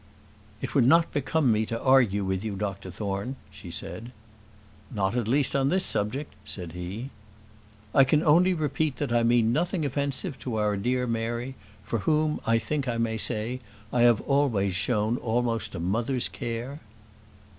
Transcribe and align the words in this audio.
"It 0.63 0.73
would 0.73 0.87
not 0.87 1.13
become 1.13 1.51
me 1.51 1.63
to 1.67 1.79
argue 1.79 2.25
with 2.25 2.43
you, 2.43 2.55
Dr 2.55 2.89
Thorne," 2.89 3.35
she 3.51 3.69
said. 3.69 4.11
"Not 4.89 5.15
at 5.15 5.27
least 5.27 5.55
on 5.55 5.69
this 5.69 5.85
subject," 5.85 6.33
said 6.43 6.71
he. 6.71 7.11
"I 7.93 8.03
can 8.03 8.23
only 8.23 8.55
repeat 8.55 8.95
that 8.97 9.11
I 9.11 9.21
mean 9.21 9.53
nothing 9.53 9.85
offensive 9.85 10.39
to 10.39 10.55
our 10.55 10.75
dear 10.75 11.05
Mary; 11.05 11.53
for 11.83 11.99
whom, 11.99 12.41
I 12.47 12.57
think 12.57 12.87
I 12.87 12.97
may 12.97 13.17
say, 13.17 13.59
I 13.93 14.01
have 14.01 14.21
always 14.21 14.73
shown 14.73 15.17
almost 15.17 15.75
a 15.75 15.79
mother's 15.79 16.29
care." 16.29 16.79